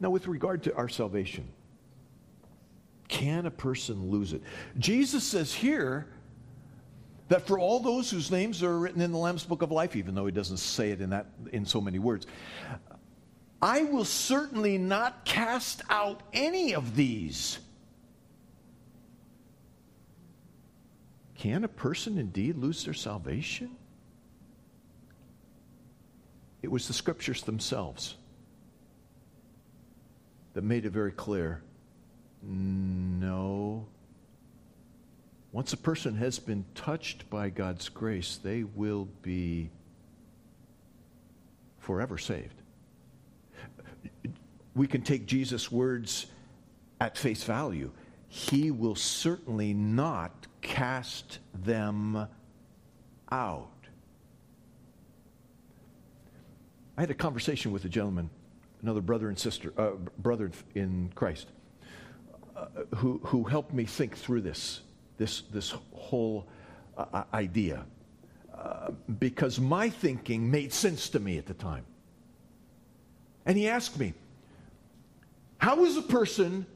[0.00, 1.46] Now, with regard to our salvation,
[3.08, 4.42] can a person lose it?
[4.78, 6.06] Jesus says here
[7.28, 10.14] that for all those whose names are written in the Lamb's book of life, even
[10.14, 12.26] though he doesn't say it in that in so many words,
[13.60, 17.58] I will certainly not cast out any of these.
[21.34, 23.70] Can a person indeed lose their salvation?
[26.62, 28.16] It was the scriptures themselves
[30.54, 31.62] that made it very clear
[32.42, 33.86] no.
[35.52, 39.70] Once a person has been touched by God's grace, they will be
[41.78, 42.62] forever saved
[44.78, 46.26] we can take Jesus' words
[47.00, 47.90] at face value.
[48.28, 52.28] He will certainly not cast them
[53.30, 53.68] out.
[56.96, 58.30] I had a conversation with a gentleman,
[58.82, 61.48] another brother and sister, uh, brother in Christ,
[62.56, 64.80] uh, who, who helped me think through this,
[65.18, 66.48] this, this whole
[66.96, 67.84] uh, idea.
[68.54, 71.84] Uh, because my thinking made sense to me at the time.
[73.46, 74.14] And he asked me,
[75.58, 76.66] how is a person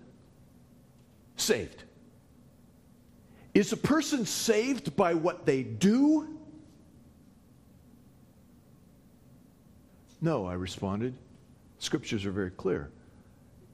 [1.37, 1.85] saved?
[3.55, 6.39] Is a person saved by what they do?
[10.21, 11.15] No, I responded.
[11.79, 12.91] Scriptures are very clear.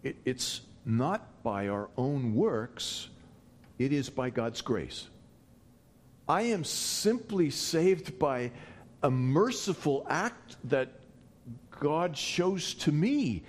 [0.03, 3.09] It, it's not by our own works,
[3.79, 5.09] it is by God's grace.
[6.29, 8.51] I am simply saved by
[9.03, 10.89] a merciful act that
[11.70, 13.45] God shows to me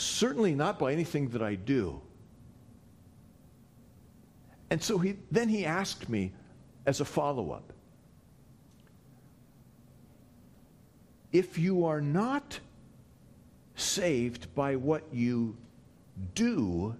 [0.00, 2.00] Certainly not by anything that I do.
[4.70, 6.32] And so he, then he asked me
[6.86, 7.74] as a follow up
[11.32, 12.58] if you are not
[13.76, 15.54] saved by what you
[16.34, 16.96] do,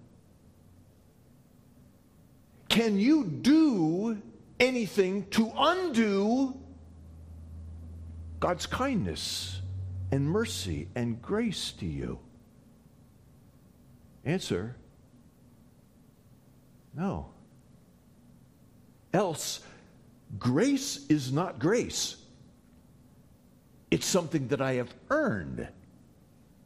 [2.81, 4.17] can you do
[4.59, 6.59] anything to undo
[8.39, 9.61] God's kindness
[10.11, 12.19] and mercy and grace to you?
[14.25, 14.77] Answer
[16.97, 17.27] no.
[19.13, 19.61] Else,
[20.39, 22.17] grace is not grace.
[23.91, 25.69] It's something that I have earned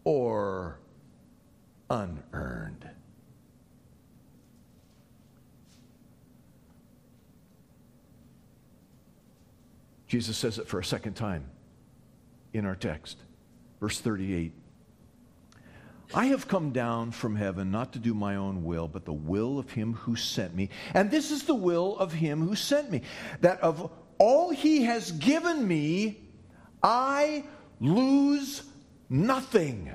[0.05, 0.79] or
[1.91, 2.89] unearned.
[10.15, 11.45] Jesus says it for a second time
[12.53, 13.19] in our text.
[13.81, 14.53] Verse 38
[16.15, 19.59] I have come down from heaven not to do my own will, but the will
[19.59, 20.71] of him who sent me.
[20.95, 23.03] And this is the will of him who sent me,
[23.41, 26.21] that of all he has given me,
[26.81, 27.43] I
[27.81, 28.63] lose
[29.09, 29.93] nothing.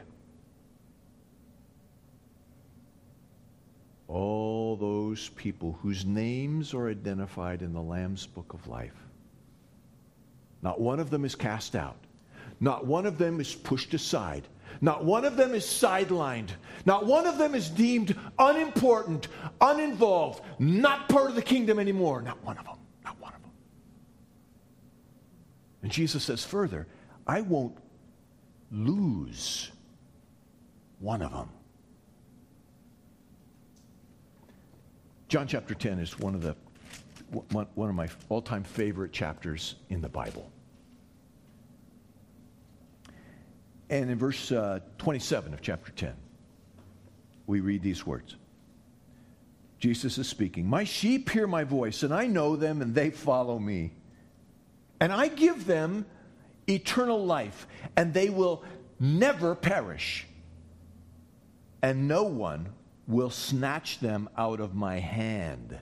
[4.09, 9.08] All those people whose names are identified in the Lamb's book of life.
[10.61, 11.97] Not one of them is cast out.
[12.59, 14.47] Not one of them is pushed aside.
[14.81, 16.49] Not one of them is sidelined.
[16.85, 19.27] Not one of them is deemed unimportant,
[19.61, 22.21] uninvolved, not part of the kingdom anymore.
[22.21, 22.77] Not one of them.
[23.03, 23.51] Not one of them.
[25.83, 26.87] And Jesus says further,
[27.25, 27.77] I won't
[28.71, 29.71] lose
[30.99, 31.49] one of them.
[35.27, 36.55] John chapter 10 is one of the
[37.31, 40.51] one of my all-time favorite chapters in the Bible.
[43.89, 46.13] And in verse uh, 27 of chapter 10,
[47.47, 48.35] we read these words.
[49.79, 53.57] Jesus is speaking, My sheep hear my voice, and I know them, and they follow
[53.57, 53.93] me.
[54.99, 56.05] And I give them
[56.67, 57.65] eternal life,
[57.95, 58.63] and they will
[58.99, 60.27] never perish.
[61.81, 62.69] And no one
[63.07, 65.79] will snatch them out of my hand.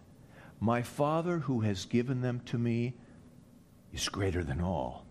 [0.59, 2.93] My Father who has given them to me
[3.93, 5.05] is greater than all.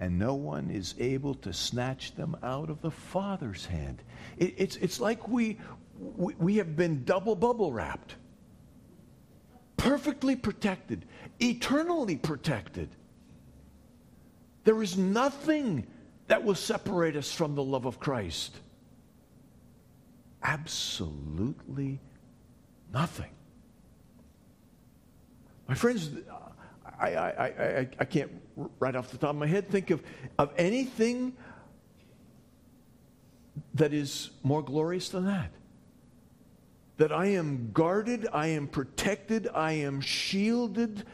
[0.00, 4.02] And no one is able to snatch them out of the Father's hand.
[4.36, 5.58] It, it's, it's like we,
[5.98, 8.14] we, we have been double bubble wrapped,
[9.76, 11.04] perfectly protected,
[11.40, 12.88] eternally protected.
[14.64, 15.86] There is nothing
[16.28, 18.54] that will separate us from the love of Christ.
[20.42, 22.00] Absolutely
[22.92, 23.30] nothing.
[25.68, 26.10] My friends,
[26.98, 28.30] I, I, I, I can't
[28.80, 30.02] right off the top of my head think of,
[30.38, 31.34] of anything
[33.74, 35.50] that is more glorious than that.
[36.96, 41.04] That I am guarded, I am protected, I am shielded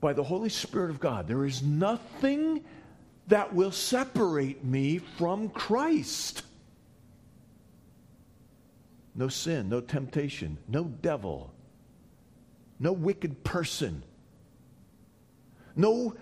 [0.00, 1.28] by the Holy Spirit of God.
[1.28, 2.64] There is nothing
[3.28, 6.42] that will separate me from Christ.
[9.18, 11.52] No sin, no temptation, no devil,
[12.78, 14.04] no wicked person,
[15.74, 16.14] no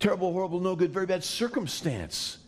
[0.00, 2.38] terrible, horrible, no good, very bad circumstance.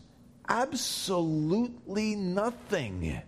[0.49, 3.21] Absolutely nothing.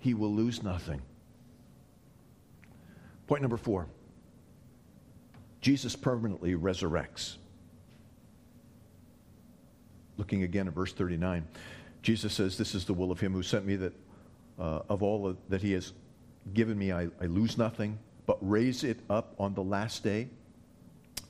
[0.00, 1.00] He will lose nothing.
[3.26, 3.86] Point number four
[5.62, 7.38] Jesus permanently resurrects.
[10.22, 11.44] Looking again at verse 39,
[12.00, 13.92] Jesus says, This is the will of him who sent me, that
[14.56, 15.92] uh, of all that he has
[16.54, 20.28] given me, I, I lose nothing, but raise it up on the last day.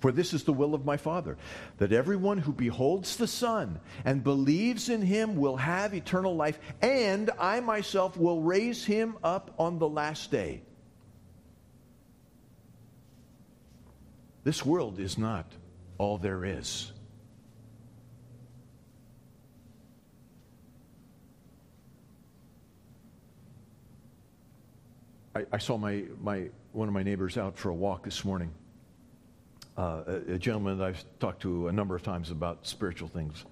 [0.01, 1.39] For this is the will of my Father,
[1.79, 7.31] that everyone who beholds the Son and believes in him will have eternal life, and
[7.39, 10.61] I myself will raise him up on the last day.
[14.45, 15.51] This world is not
[15.97, 16.92] all there is.
[25.35, 28.51] I, I, saw my, my, one of my neighbors out for a walk this morning.
[29.77, 33.45] Uh, a, a, gentleman that I've talked to a number of times about spiritual things.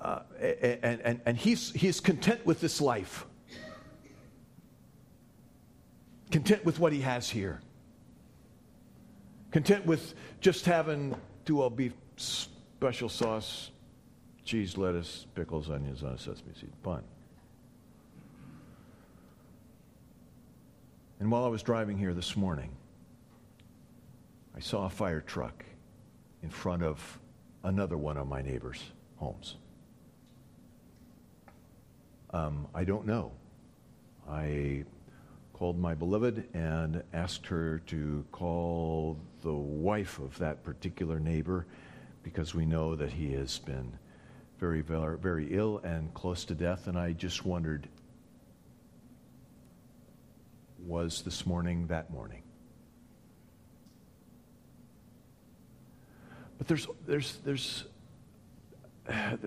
[0.00, 3.26] Uh, and, and, and he's, he's content with this life,
[6.30, 7.60] content with what he has here
[9.54, 11.14] content with just having
[11.44, 13.70] two all beef special sauce,
[14.44, 17.04] cheese, lettuce, pickles, onions on a sesame seed bun.
[21.20, 22.70] And while I was driving here this morning,
[24.56, 25.64] I saw a fire truck
[26.42, 27.18] in front of
[27.62, 28.82] another one of my neighbors'
[29.16, 29.56] homes.
[32.30, 33.32] Um, I don't know.
[34.28, 34.84] I
[35.52, 41.66] called my beloved and asked her to call the wife of that particular neighbor
[42.24, 43.92] because we know that he has been
[44.58, 46.88] very, very, very ill and close to death.
[46.88, 47.88] And I just wondered
[50.86, 52.42] was this morning that morning?
[56.58, 57.84] But there's, there's, there's,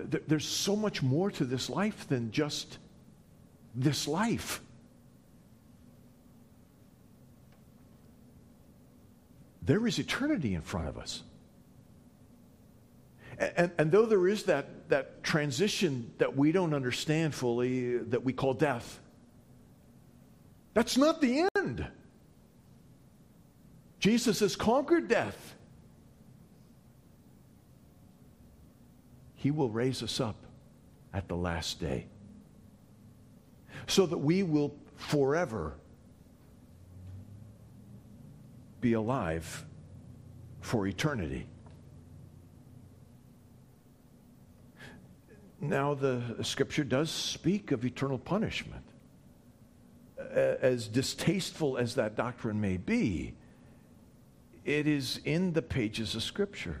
[0.04, 2.78] there's so much more to this life than just
[3.74, 4.60] this life.
[9.68, 11.22] there is eternity in front of us.
[13.38, 18.24] And, and, and, though there is that, that transition that we don't understand fully, that
[18.24, 18.98] we call death,
[20.78, 21.84] that's not the end.
[23.98, 25.56] Jesus has conquered death.
[29.34, 30.36] He will raise us up
[31.12, 32.06] at the last day
[33.88, 35.74] so that we will forever
[38.80, 39.66] be alive
[40.60, 41.48] for eternity.
[45.60, 48.84] Now, the scripture does speak of eternal punishment.
[50.38, 53.34] As distasteful as that doctrine may be,
[54.64, 56.80] it is in the pages of scripture.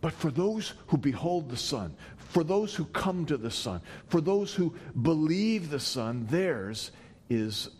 [0.00, 4.20] But for those who behold the Son, for those who come to the Son, for
[4.20, 6.92] those who believe the Son, theirs
[7.28, 7.70] is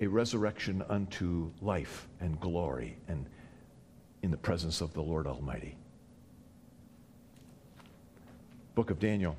[0.00, 3.26] a resurrection unto life and glory and
[4.22, 5.76] in the presence of the Lord Almighty.
[8.74, 9.36] Book of Daniel,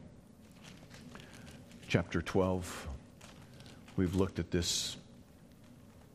[1.88, 2.90] chapter 12.
[3.98, 4.98] We've looked at this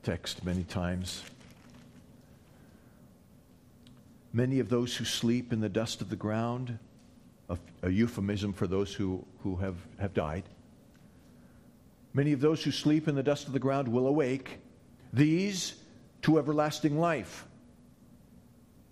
[0.03, 1.23] text many times.
[4.35, 6.79] Many of those who sleep in the dust of the ground,
[7.49, 10.45] a, a, euphemism for those who, who have, have died.
[12.13, 14.59] Many of those who sleep in the dust of the ground will awake,
[15.13, 15.75] these
[16.23, 17.47] to everlasting life.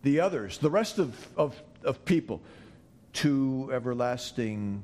[0.02, 2.40] The others, the rest of, of, of people,
[3.14, 4.82] to everlasting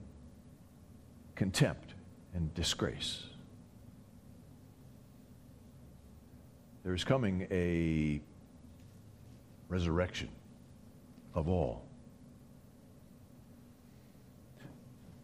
[1.36, 1.94] contempt
[2.34, 3.22] and disgrace.
[6.84, 8.20] There's coming a
[9.68, 10.28] resurrection
[11.34, 11.82] of all.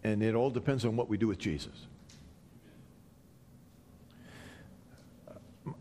[0.02, 1.86] And it all depends on what we do with Jesus.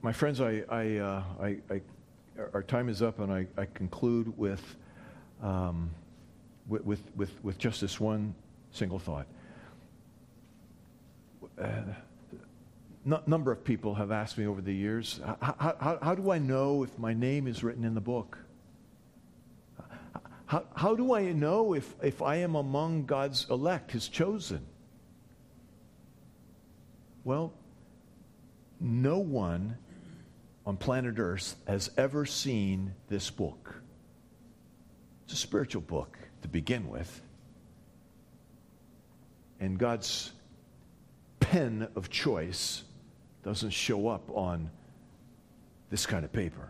[0.02, 1.82] My friends, I, I, uh, I, I
[2.54, 4.76] our time is up, and I, I conclude with,
[5.42, 5.90] um,
[6.68, 8.34] with, with, with, with, just this one
[8.72, 9.28] single thought.
[11.60, 11.82] Uh,
[13.06, 16.40] n- number of people have asked me over the years, how, how, how do I
[16.40, 18.38] know if my name is written in the book?
[20.46, 24.66] How, how do I know if, if I am among God's elect, his chosen?
[27.24, 27.54] Well,
[28.80, 29.78] no one
[30.66, 33.76] on planet Earth has ever seen this book.
[35.26, 37.22] It's a spiritual book to begin with.
[39.60, 40.32] And God's
[41.40, 42.84] pen of choice
[43.44, 44.70] doesn't show up on
[45.90, 46.70] this kind of paper.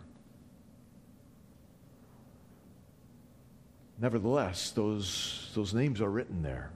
[3.99, 6.72] Nevertheless, those, those names are written there.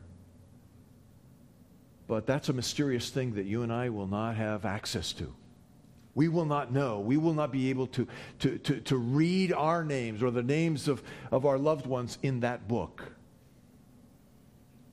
[2.07, 5.33] But that's a mysterious thing that you and I will not have access to.
[6.15, 6.99] We will not know.
[6.99, 8.07] We will not be able to,
[8.39, 12.41] to, to, to read our names or the names of, of our loved ones in
[12.41, 13.03] that book.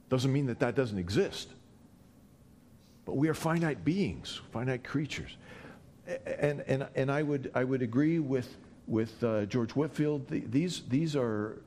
[0.09, 1.49] Doesn't mean that that doesn't exist.
[3.11, 5.37] But we are finite beings, finite creatures.
[6.25, 8.57] And, and, and I, would, I would agree with,
[8.87, 10.29] with uh, George Whitefield.
[10.29, 11.61] These, these are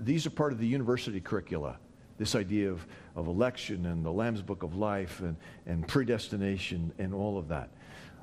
[0.00, 1.76] these are part of the university curricula.
[2.16, 2.86] This idea of,
[3.16, 5.36] of election and the Lamb's Book of Life and,
[5.66, 7.68] and predestination and all of that.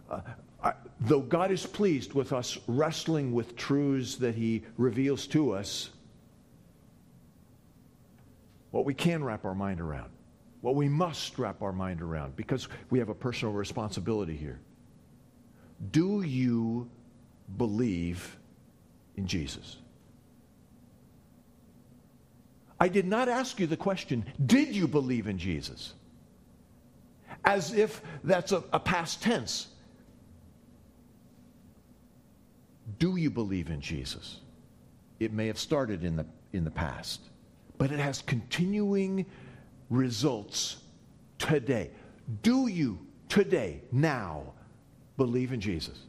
[0.10, 0.22] Uh,
[0.64, 5.92] I, though God is pleased with us wrestling with truths that He reveals to us,
[8.72, 10.10] what we can wrap our mind around,
[10.64, 14.62] what we must wrap our mind around, because we have a personal responsibility here.
[15.92, 16.90] Do you
[17.58, 18.38] believe
[19.18, 19.76] in Jesus?
[22.80, 25.96] I did not ask you the question, did you believe in Jesus?
[27.44, 29.68] As if that's a, a past tense.
[33.00, 34.40] Do you believe in Jesus?
[35.20, 37.20] It may have started in the, in the past,
[37.78, 39.26] but it has continuing
[39.94, 40.78] results
[41.38, 41.92] today.
[42.42, 44.54] Do you today, now,
[45.18, 46.00] believe in Jesus?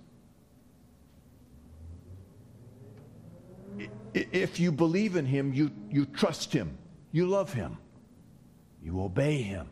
[4.15, 6.79] if you believe in him, you, you trust him,
[7.11, 7.77] you love him,
[8.83, 9.69] you obey him.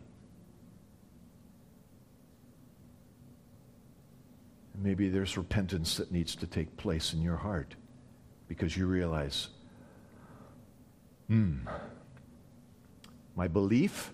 [4.75, 7.77] Maybe there's repentance that needs to take place in your heart
[8.49, 9.49] because you realize,
[11.29, 11.59] hmm,
[13.43, 14.13] my belief,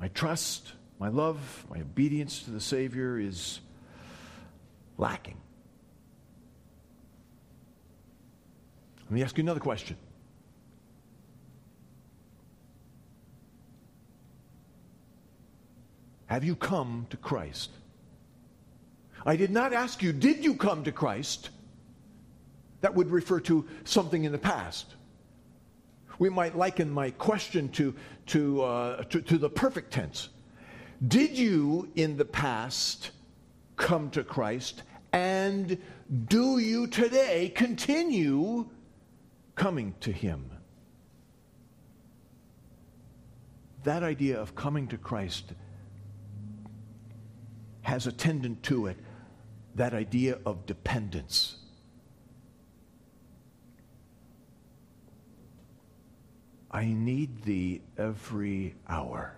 [0.00, 3.60] my trust, my love, my obedience to the Savior is
[4.96, 5.36] lacking.
[9.04, 9.96] Let me ask you another question.
[16.26, 17.70] Have you come to Christ?
[19.24, 21.50] I did not ask you, did you come to Christ?
[22.80, 24.96] That would refer to something in the past.
[26.18, 27.94] We might liken my question to,
[28.26, 30.28] to, uh, to, to the perfect tense.
[31.06, 33.10] Did you in the past
[33.76, 34.82] come to Christ?
[35.12, 35.78] And
[36.26, 38.68] do you today continue
[39.58, 40.50] coming to Him.
[43.82, 45.52] That idea of coming to Christ
[47.82, 48.96] has attendant to it
[49.74, 51.56] that idea of dependence.
[56.78, 59.34] I need thee every hour.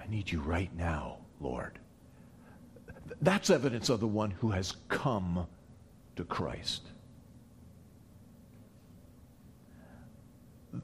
[0.00, 1.78] I need you right now, Lord.
[3.20, 5.46] That's evidence of the one who has come
[6.16, 6.84] to Christ.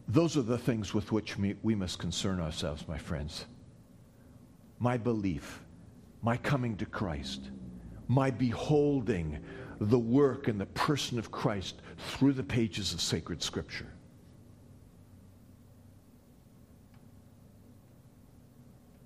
[0.07, 3.47] Those are the things with which we, must concern ourselves, my friends.
[4.79, 5.63] My belief,
[6.21, 7.49] my coming to Christ,
[8.07, 9.39] my beholding
[9.81, 11.81] the work and the person of Christ
[12.11, 13.89] through the pages of sacred scripture.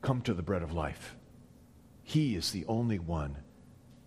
[0.07, 1.17] Come to the bread of life.
[2.05, 3.39] He is the only one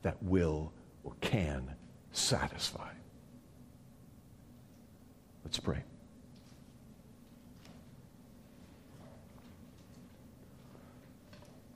[0.02, 0.72] that will
[1.04, 1.76] or can
[2.14, 2.88] satisfy.
[5.44, 5.84] Let's pray.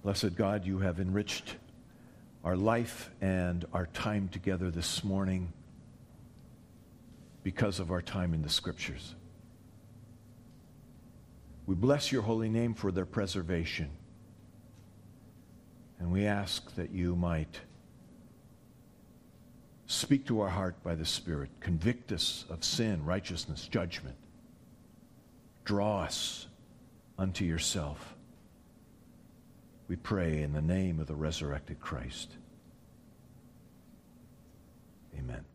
[0.04, 1.58] Blessed God, you have enriched
[2.46, 5.52] our life and our time together this morning
[7.44, 9.16] because of our time in the Scriptures.
[11.66, 13.90] We bless your holy name for their preservation.
[16.04, 17.62] And we ask that you might
[19.86, 24.18] speak to our heart by the Spirit, convict us of sin, righteousness, judgment,
[25.64, 26.48] draw us
[27.18, 28.16] unto yourself.
[29.88, 32.32] We pray in the name of the resurrected Christ.
[35.18, 35.46] Amen.